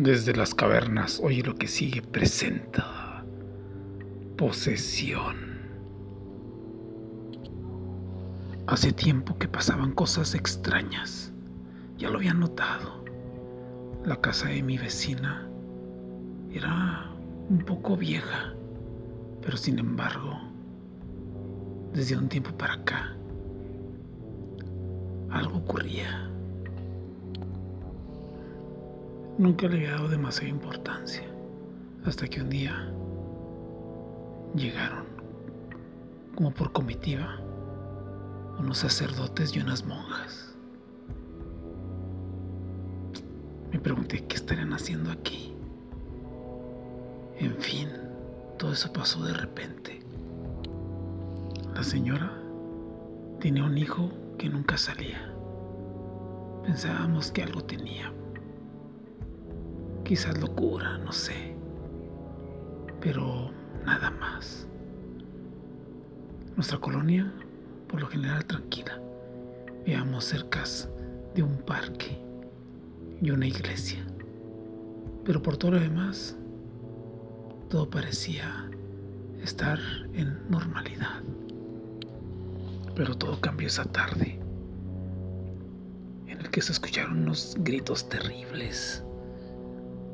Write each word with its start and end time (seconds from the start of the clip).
Desde 0.00 0.32
las 0.32 0.54
cavernas, 0.54 1.20
oye 1.20 1.42
lo 1.42 1.56
que 1.56 1.66
sigue, 1.66 2.02
presenta 2.02 3.24
posesión. 4.36 5.58
Hace 8.68 8.92
tiempo 8.92 9.36
que 9.38 9.48
pasaban 9.48 9.90
cosas 9.90 10.36
extrañas. 10.36 11.32
Ya 11.96 12.10
lo 12.10 12.18
había 12.18 12.32
notado. 12.32 13.02
La 14.04 14.20
casa 14.20 14.46
de 14.46 14.62
mi 14.62 14.78
vecina 14.78 15.50
era 16.52 17.10
un 17.48 17.58
poco 17.66 17.96
vieja, 17.96 18.54
pero 19.42 19.56
sin 19.56 19.80
embargo, 19.80 20.38
desde 21.92 22.16
un 22.16 22.28
tiempo 22.28 22.56
para 22.56 22.74
acá, 22.74 23.16
algo 25.30 25.58
ocurría. 25.58 26.27
Nunca 29.38 29.68
le 29.68 29.76
había 29.76 29.92
dado 29.92 30.08
demasiada 30.08 30.48
importancia, 30.48 31.22
hasta 32.04 32.26
que 32.26 32.40
un 32.40 32.50
día 32.50 32.92
llegaron, 34.52 35.04
como 36.34 36.52
por 36.52 36.72
comitiva, 36.72 37.38
unos 38.58 38.78
sacerdotes 38.78 39.54
y 39.54 39.60
unas 39.60 39.86
monjas. 39.86 40.56
Me 43.70 43.78
pregunté 43.78 44.24
qué 44.26 44.34
estarían 44.34 44.72
haciendo 44.72 45.12
aquí. 45.12 45.54
En 47.38 47.54
fin, 47.58 47.90
todo 48.58 48.72
eso 48.72 48.92
pasó 48.92 49.22
de 49.24 49.34
repente. 49.34 50.00
La 51.76 51.84
señora 51.84 52.32
tenía 53.38 53.62
un 53.62 53.78
hijo 53.78 54.10
que 54.36 54.48
nunca 54.48 54.76
salía. 54.76 55.32
Pensábamos 56.64 57.30
que 57.30 57.44
algo 57.44 57.62
tenía, 57.62 58.12
quizás 60.08 60.38
locura, 60.38 60.96
no 60.96 61.12
sé, 61.12 61.54
pero 62.98 63.50
nada 63.84 64.10
más. 64.10 64.66
Nuestra 66.56 66.78
colonia, 66.78 67.30
por 67.88 68.00
lo 68.00 68.06
general 68.06 68.42
tranquila, 68.46 68.98
vivíamos 69.84 70.24
cerca 70.24 70.64
de 71.34 71.42
un 71.42 71.58
parque 71.58 72.18
y 73.20 73.30
una 73.30 73.46
iglesia, 73.46 74.02
pero 75.26 75.42
por 75.42 75.58
todo 75.58 75.72
lo 75.72 75.80
demás, 75.80 76.38
todo 77.68 77.90
parecía 77.90 78.70
estar 79.42 79.78
en 80.14 80.38
normalidad. 80.48 81.22
Pero 82.96 83.14
todo 83.14 83.38
cambió 83.42 83.68
esa 83.68 83.84
tarde, 83.84 84.40
en 86.26 86.40
el 86.40 86.48
que 86.48 86.62
se 86.62 86.72
escucharon 86.72 87.18
unos 87.18 87.58
gritos 87.60 88.08
terribles 88.08 89.04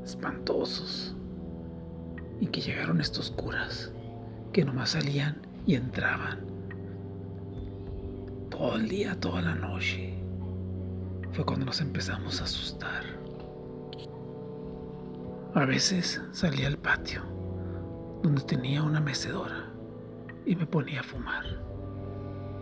espantosos 0.05 1.15
y 2.41 2.47
que 2.47 2.61
llegaron 2.61 3.01
estos 3.01 3.31
curas 3.31 3.93
que 4.53 4.65
nomás 4.65 4.91
salían 4.91 5.41
y 5.67 5.75
entraban 5.75 6.41
todo 8.51 8.77
el 8.77 8.89
día, 8.89 9.19
toda 9.19 9.43
la 9.43 9.55
noche. 9.55 10.15
Fue 11.33 11.45
cuando 11.45 11.67
nos 11.67 11.81
empezamos 11.81 12.41
a 12.41 12.45
asustar. 12.45 13.03
A 15.55 15.65
veces 15.65 16.21
salía 16.31 16.69
al 16.69 16.79
patio, 16.79 17.23
donde 18.23 18.43
tenía 18.43 18.83
una 18.83 19.01
mecedora, 19.01 19.71
y 20.47 20.55
me 20.55 20.67
ponía 20.67 21.01
a 21.01 21.05
fumar 21.05 21.45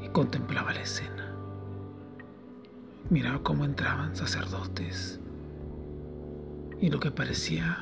y 0.02 0.08
contemplaba 0.08 0.72
la 0.72 0.80
escena. 0.80 1.34
Miraba 3.10 3.42
cómo 3.42 3.64
entraban 3.64 4.16
sacerdotes, 4.16 5.20
y 6.82 6.90
lo 6.90 6.98
que 6.98 7.12
parecía 7.12 7.78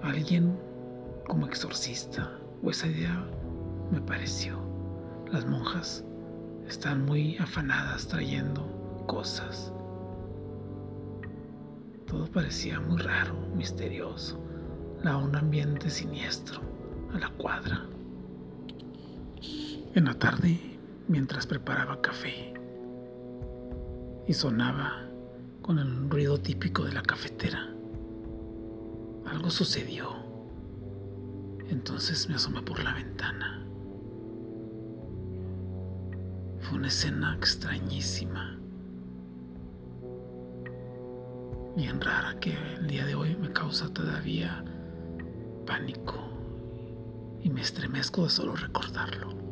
alguien 0.00 0.56
como 1.26 1.46
exorcista, 1.46 2.30
o 2.62 2.70
esa 2.70 2.86
idea 2.86 3.26
me 3.90 4.00
pareció. 4.00 4.60
Las 5.32 5.44
monjas 5.44 6.04
están 6.68 7.04
muy 7.04 7.36
afanadas 7.38 8.06
trayendo 8.06 8.64
cosas. 9.08 9.72
Todo 12.06 12.26
parecía 12.28 12.78
muy 12.78 12.98
raro, 12.98 13.34
misterioso, 13.56 14.40
la 15.02 15.16
un 15.16 15.34
ambiente 15.34 15.90
siniestro 15.90 16.60
a 17.12 17.18
la 17.18 17.28
cuadra. 17.30 17.86
En 19.96 20.04
la 20.04 20.14
tarde, 20.14 20.78
mientras 21.08 21.44
preparaba 21.44 22.00
café 22.00 22.54
y 24.28 24.32
sonaba 24.32 25.08
con 25.64 25.78
el 25.78 26.10
ruido 26.10 26.36
típico 26.38 26.84
de 26.84 26.92
la 26.92 27.00
cafetera. 27.00 27.74
Algo 29.24 29.48
sucedió. 29.48 30.14
Entonces 31.70 32.28
me 32.28 32.34
asomé 32.34 32.60
por 32.60 32.84
la 32.84 32.92
ventana. 32.92 33.66
Fue 36.60 36.76
una 36.76 36.88
escena 36.88 37.34
extrañísima. 37.36 38.58
Bien 41.74 41.98
rara 41.98 42.38
que 42.40 42.54
el 42.74 42.86
día 42.86 43.06
de 43.06 43.14
hoy 43.14 43.34
me 43.34 43.50
causa 43.50 43.88
todavía 43.88 44.62
pánico 45.64 46.16
y 47.42 47.48
me 47.48 47.62
estremezco 47.62 48.24
de 48.24 48.28
solo 48.28 48.54
recordarlo. 48.54 49.43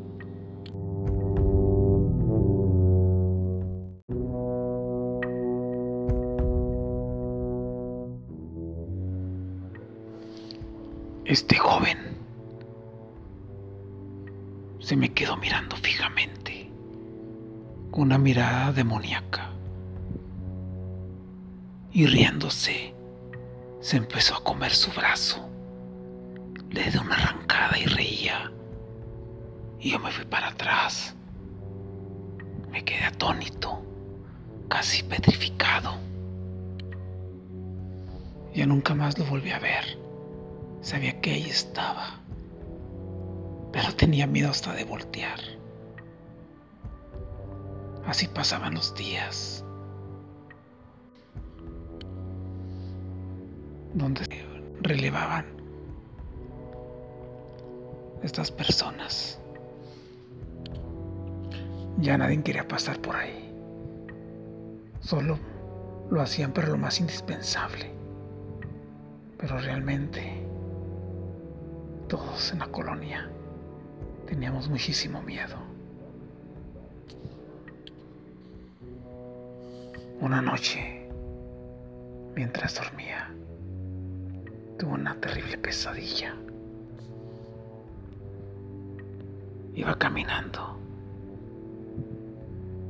Este 11.32 11.56
joven 11.56 11.96
se 14.80 14.96
me 14.96 15.14
quedó 15.14 15.38
mirando 15.38 15.76
fijamente, 15.76 16.70
con 17.90 18.02
una 18.02 18.18
mirada 18.18 18.70
demoníaca. 18.72 19.50
Y 21.90 22.04
riéndose, 22.04 22.94
se 23.80 23.96
empezó 23.96 24.34
a 24.36 24.44
comer 24.44 24.72
su 24.72 24.90
brazo. 24.90 25.48
Le 26.68 26.90
di 26.90 26.98
una 26.98 27.14
arrancada 27.14 27.78
y 27.78 27.86
reía. 27.86 28.52
Y 29.80 29.92
yo 29.92 30.00
me 30.00 30.10
fui 30.10 30.26
para 30.26 30.48
atrás. 30.48 31.14
Me 32.70 32.84
quedé 32.84 33.04
atónito, 33.04 33.82
casi 34.68 35.02
petrificado. 35.02 35.94
Ya 38.54 38.66
nunca 38.66 38.94
más 38.94 39.18
lo 39.18 39.24
volví 39.24 39.50
a 39.50 39.58
ver. 39.58 40.01
Sabía 40.82 41.20
que 41.20 41.30
ahí 41.30 41.48
estaba, 41.48 42.18
pero 43.72 43.94
tenía 43.94 44.26
miedo 44.26 44.50
hasta 44.50 44.72
de 44.74 44.84
voltear. 44.84 45.38
Así 48.04 48.26
pasaban 48.26 48.74
los 48.74 48.92
días, 48.96 49.64
donde 53.94 54.24
se 54.24 54.44
relevaban 54.80 55.46
estas 58.24 58.50
personas. 58.50 59.40
Ya 61.98 62.18
nadie 62.18 62.42
quería 62.42 62.66
pasar 62.66 62.98
por 63.00 63.14
ahí. 63.14 63.54
Solo 64.98 65.38
lo 66.10 66.20
hacían 66.20 66.52
para 66.52 66.66
lo 66.68 66.76
más 66.76 66.98
indispensable. 66.98 67.92
Pero 69.38 69.58
realmente 69.58 70.51
todos 72.12 72.52
en 72.52 72.58
la 72.58 72.66
colonia 72.66 73.26
teníamos 74.26 74.68
muchísimo 74.68 75.22
miedo. 75.22 75.56
Una 80.20 80.42
noche, 80.42 81.08
mientras 82.36 82.74
dormía, 82.74 83.34
tuve 84.78 84.90
una 84.90 85.18
terrible 85.22 85.56
pesadilla. 85.56 86.34
Iba 89.74 89.98
caminando 89.98 90.76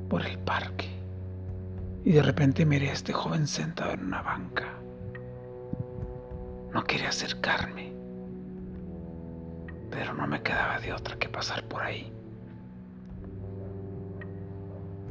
por 0.09 0.27
el 0.27 0.37
parque 0.41 0.89
y 2.05 2.11
de 2.11 2.23
repente 2.23 2.67
miré 2.67 2.91
a 2.91 2.95
este 2.95 3.13
joven 3.13 3.47
sentado 3.47 3.93
en 3.93 4.05
una 4.05 4.21
banca. 4.21 4.67
No 6.75 6.83
quería 6.83 7.11
acercarme 7.11 7.92
pero 9.93 10.15
no 10.15 10.27
me 10.27 10.43
quedaba 10.43 10.79
de 10.81 10.93
otra 10.93 11.17
que 11.19 11.29
pasar 11.29 11.63
por 11.69 11.83
ahí. 11.83 12.11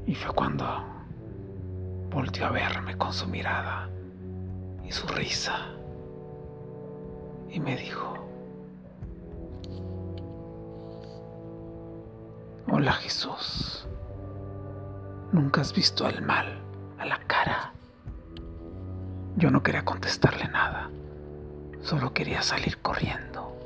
Y 0.08 0.16
fue 0.16 0.34
cuando 0.34 0.66
volvió 2.10 2.48
a 2.48 2.50
verme 2.50 2.98
con 2.98 3.14
su 3.14 3.28
mirada 3.28 3.88
y 4.84 4.92
su 4.92 5.08
risa 5.08 5.68
y 7.50 7.60
me 7.60 7.78
dijo, 7.78 8.14
Hola 12.68 12.94
Jesús, 12.94 13.88
¿nunca 15.32 15.62
has 15.62 15.74
visto 15.74 16.08
al 16.08 16.22
mal 16.24 16.60
a 16.98 17.06
la 17.06 17.20
cara? 17.28 17.74
Yo 19.36 19.52
no 19.52 19.62
quería 19.62 19.86
contestarle 19.86 20.48
nada, 20.48 20.90
solo 21.82 22.14
quería 22.14 22.42
salir 22.42 22.80
corriendo. 22.80 23.61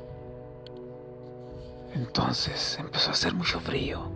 Entonces 1.96 2.76
empezó 2.78 3.08
a 3.08 3.12
hacer 3.12 3.32
mucho 3.32 3.58
frío 3.58 4.10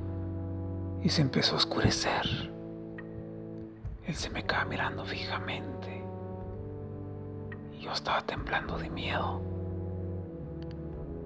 y 1.02 1.08
se 1.08 1.22
empezó 1.22 1.54
a 1.54 1.58
oscurecer. 1.58 2.52
Él 4.06 4.14
se 4.14 4.28
me 4.28 4.44
quedaba 4.44 4.66
mirando 4.66 5.02
fijamente 5.06 6.04
y 7.72 7.80
yo 7.80 7.92
estaba 7.92 8.20
temblando 8.20 8.76
de 8.76 8.90
miedo. 8.90 9.40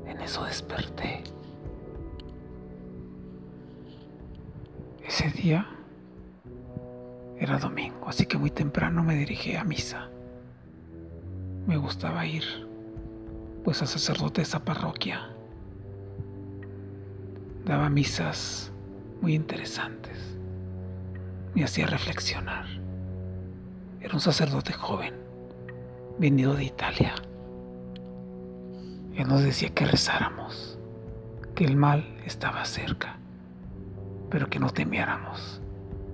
En 0.06 0.20
eso 0.20 0.44
desperté. 0.44 1.24
Ese 5.04 5.30
día 5.30 5.66
era 7.36 7.58
domingo, 7.58 8.06
así 8.06 8.26
que 8.26 8.38
muy 8.38 8.52
temprano 8.52 9.02
me 9.02 9.16
dirigí 9.16 9.56
a 9.56 9.64
misa. 9.64 10.08
Me 11.66 11.76
gustaba 11.78 12.24
ir, 12.26 12.44
pues 13.64 13.82
al 13.82 13.88
sacerdote 13.88 14.36
de 14.36 14.42
esa 14.44 14.64
parroquia 14.64 15.33
daba 17.64 17.88
misas 17.88 18.72
muy 19.20 19.34
interesantes. 19.34 20.36
Me 21.54 21.64
hacía 21.64 21.86
reflexionar. 21.86 22.66
Era 24.00 24.14
un 24.14 24.20
sacerdote 24.20 24.72
joven, 24.72 25.14
venido 26.18 26.54
de 26.54 26.64
Italia. 26.64 27.14
Él 29.14 29.28
nos 29.28 29.42
decía 29.42 29.70
que 29.70 29.86
rezáramos, 29.86 30.78
que 31.54 31.64
el 31.64 31.76
mal 31.76 32.04
estaba 32.26 32.64
cerca, 32.64 33.16
pero 34.28 34.50
que 34.50 34.58
no 34.58 34.70
temiéramos, 34.70 35.62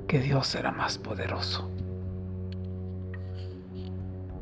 que 0.06 0.20
Dios 0.20 0.54
era 0.54 0.70
más 0.70 0.98
poderoso. 0.98 1.68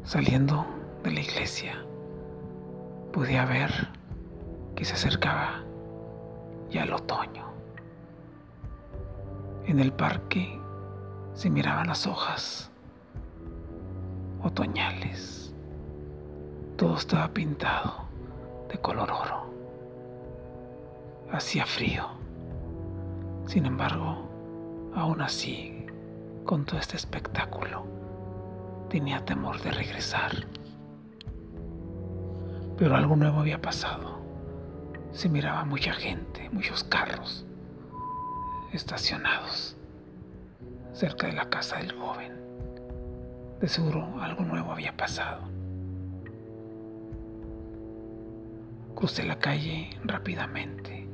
Saliendo 0.04 0.66
de 1.04 1.12
la 1.12 1.20
iglesia, 1.20 1.84
podía 3.12 3.44
ver 3.44 3.70
que 4.74 4.84
se 4.84 4.94
acercaba 4.94 5.67
ya 6.70 6.84
el 6.84 6.92
otoño. 6.92 7.46
En 9.66 9.80
el 9.80 9.92
parque 9.92 10.58
se 11.34 11.50
miraban 11.50 11.88
las 11.88 12.06
hojas 12.06 12.70
otoñales. 14.42 15.54
Todo 16.76 16.96
estaba 16.96 17.28
pintado 17.28 18.08
de 18.68 18.78
color 18.78 19.10
oro. 19.10 19.52
Hacía 21.32 21.66
frío. 21.66 22.06
Sin 23.46 23.66
embargo, 23.66 24.28
aún 24.94 25.20
así, 25.20 25.86
con 26.44 26.64
todo 26.64 26.78
este 26.78 26.96
espectáculo, 26.96 27.84
tenía 28.88 29.24
temor 29.24 29.60
de 29.60 29.70
regresar. 29.70 30.32
Pero 32.76 32.96
algo 32.96 33.16
nuevo 33.16 33.40
había 33.40 33.60
pasado. 33.60 34.17
Se 35.18 35.28
miraba 35.28 35.64
mucha 35.64 35.92
gente, 35.94 36.48
muchos 36.50 36.84
carros 36.84 37.44
estacionados 38.72 39.76
cerca 40.92 41.26
de 41.26 41.32
la 41.32 41.50
casa 41.50 41.78
del 41.78 41.90
joven. 41.90 42.34
De 43.60 43.66
seguro 43.66 44.22
algo 44.22 44.44
nuevo 44.44 44.70
había 44.70 44.96
pasado. 44.96 45.40
Crucé 48.94 49.24
la 49.24 49.40
calle 49.40 49.90
rápidamente 50.04 51.08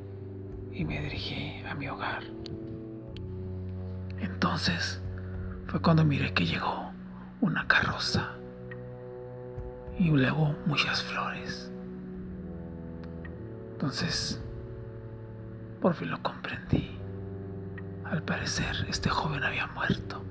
y 0.71 0.85
me 0.85 1.01
dirigí 1.01 1.63
a 1.67 1.73
mi 1.73 1.87
hogar. 1.87 2.21
Entonces 4.19 5.01
fue 5.65 5.81
cuando 5.81 6.05
miré 6.05 6.31
que 6.31 6.45
llegó 6.45 6.91
una 7.41 7.67
carroza 7.67 8.35
y 9.97 10.11
luego 10.11 10.55
muchas 10.67 11.01
flores. 11.01 11.71
Entonces, 13.75 14.41
por 15.81 15.95
fin 15.95 16.09
lo 16.09 16.23
comprendí. 16.23 16.97
Al 18.05 18.23
parecer, 18.23 18.73
este 18.87 19.09
joven 19.09 19.43
había 19.43 19.67
muerto. 19.67 20.23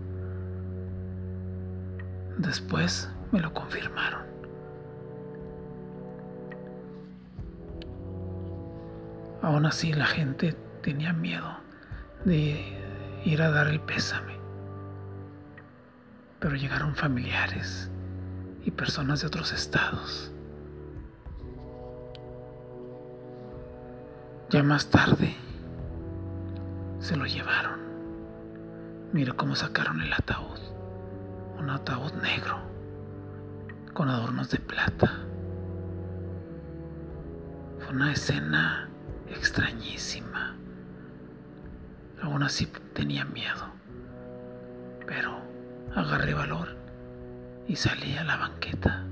Después 2.39 3.11
me 3.33 3.41
lo 3.41 3.53
confirmaron. 3.53 4.23
Aún 9.43 9.67
así, 9.67 9.93
la 9.93 10.07
gente 10.07 10.57
tenía 10.81 11.13
miedo 11.13 11.59
de 12.25 12.81
ir 13.27 13.43
a 13.43 13.51
dar 13.51 13.67
el 13.67 13.81
pésame. 13.81 14.39
Pero 16.41 16.57
llegaron 16.57 16.95
familiares 16.97 17.91
y 18.65 18.71
personas 18.71 19.21
de 19.21 19.27
otros 19.27 19.53
estados. 19.53 20.34
Ya 24.55 24.63
más 24.63 24.87
tarde 24.87 25.35
se 27.01 27.17
lo 27.17 27.27
llevaron. 27.27 27.81
Mira 29.13 29.33
cómo 29.33 29.57
sacaron 29.57 30.01
el 30.01 30.13
ataúd. 30.13 30.61
Un 31.59 31.71
ataúd 31.71 32.13
negro 32.23 32.59
con 33.95 34.09
adornos 34.09 34.51
de 34.51 34.59
plata. 34.61 35.11
Fue 37.81 37.97
una 37.97 38.13
escena 38.13 38.89
extrañísima. 39.29 40.55
Aún 42.23 42.45
así 42.45 42.67
tenía 42.93 43.25
miedo. 43.25 43.73
Pero 45.05 45.37
agarré 45.97 46.33
valor 46.33 46.77
y 47.67 47.75
salí 47.75 48.17
a 48.17 48.23
la 48.23 48.37
banqueta. 48.37 49.03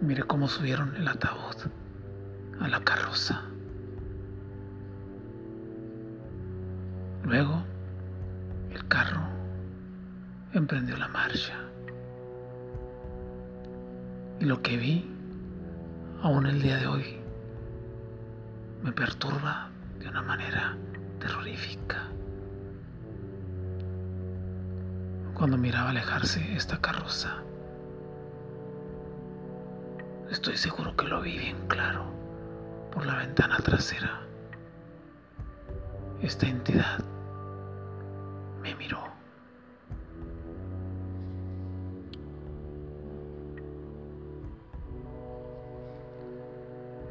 Mire 0.00 0.24
cómo 0.24 0.48
subieron 0.48 0.96
el 0.96 1.06
ataúd 1.06 1.70
a 2.60 2.68
la 2.68 2.80
carroza. 2.80 3.42
Luego, 7.24 7.62
el 8.70 8.86
carro 8.88 9.22
emprendió 10.52 10.96
la 10.96 11.08
marcha. 11.08 11.54
Y 14.40 14.44
lo 14.44 14.62
que 14.62 14.76
vi, 14.76 15.10
aún 16.22 16.46
el 16.46 16.60
día 16.60 16.76
de 16.76 16.86
hoy, 16.86 17.20
me 18.82 18.92
perturba 18.92 19.70
de 19.98 20.08
una 20.08 20.22
manera 20.22 20.76
terrorífica. 21.18 22.08
Cuando 25.34 25.56
miraba 25.56 25.90
alejarse 25.90 26.54
esta 26.54 26.78
carroza, 26.80 27.42
estoy 30.30 30.56
seguro 30.58 30.94
que 30.96 31.06
lo 31.06 31.22
vi 31.22 31.38
bien 31.38 31.56
claro 31.66 32.19
por 32.90 33.06
la 33.06 33.16
ventana 33.16 33.58
trasera. 33.58 34.20
Esta 36.22 36.46
entidad 36.46 36.98
me 38.62 38.74
miró. 38.74 39.00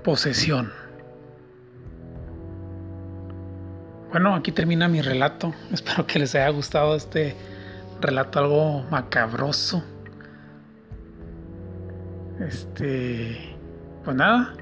Posesión. 0.04 0.72
Bueno, 4.12 4.34
aquí 4.34 4.52
termina 4.52 4.88
mi 4.88 5.02
relato. 5.02 5.54
Espero 5.72 6.06
que 6.06 6.20
les 6.20 6.36
haya 6.36 6.50
gustado 6.50 6.96
este 6.96 7.36
relato 8.02 8.40
algo 8.40 8.84
macabroso. 8.90 9.84
Este, 12.40 13.56
pues 14.04 14.16
nada. 14.16 14.54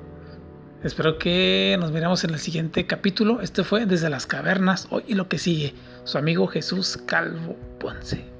Espero 0.83 1.17
que 1.17 1.75
nos 1.79 1.91
miremos 1.91 2.23
en 2.23 2.29
el 2.31 2.39
siguiente 2.39 2.85
capítulo. 2.85 3.41
Este 3.41 3.63
fue 3.63 3.87
Desde 3.87 4.11
las 4.11 4.27
Cavernas, 4.27 4.87
hoy 4.91 5.03
y 5.07 5.15
lo 5.15 5.27
que 5.27 5.39
sigue. 5.39 5.73
Su 6.03 6.19
amigo 6.19 6.47
Jesús 6.47 6.97
Calvo 7.05 7.55
Ponce. 7.79 8.36